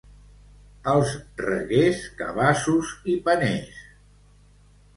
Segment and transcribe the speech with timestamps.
[0.93, 3.87] Als Reguers, cabassos i paners.